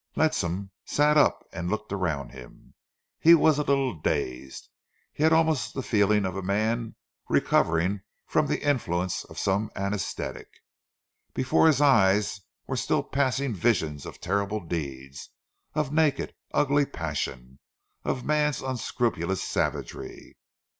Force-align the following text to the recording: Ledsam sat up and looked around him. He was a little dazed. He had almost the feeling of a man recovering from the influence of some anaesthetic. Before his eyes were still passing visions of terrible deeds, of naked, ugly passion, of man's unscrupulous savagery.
Ledsam 0.15 0.71
sat 0.83 1.15
up 1.15 1.43
and 1.53 1.69
looked 1.69 1.93
around 1.93 2.31
him. 2.31 2.73
He 3.19 3.35
was 3.35 3.59
a 3.59 3.63
little 3.63 3.93
dazed. 3.93 4.67
He 5.13 5.21
had 5.21 5.31
almost 5.31 5.75
the 5.75 5.83
feeling 5.83 6.25
of 6.25 6.35
a 6.35 6.41
man 6.41 6.95
recovering 7.29 8.01
from 8.25 8.47
the 8.47 8.67
influence 8.67 9.23
of 9.25 9.37
some 9.37 9.69
anaesthetic. 9.75 10.47
Before 11.35 11.67
his 11.67 11.81
eyes 11.81 12.41
were 12.65 12.75
still 12.77 13.03
passing 13.03 13.53
visions 13.53 14.07
of 14.07 14.19
terrible 14.19 14.59
deeds, 14.61 15.29
of 15.75 15.93
naked, 15.93 16.33
ugly 16.51 16.87
passion, 16.87 17.59
of 18.03 18.25
man's 18.25 18.63
unscrupulous 18.63 19.43
savagery. 19.43 20.35